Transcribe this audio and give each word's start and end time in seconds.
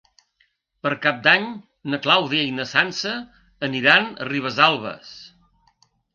Per 0.85 0.91
Cap 1.03 1.19
d'Any 1.27 1.45
na 1.95 1.99
Clàudia 2.05 2.47
i 2.47 2.55
na 2.61 2.65
Sança 2.73 3.13
aniran 3.69 4.09
a 4.09 4.29
Ribesalbes. 4.33 5.15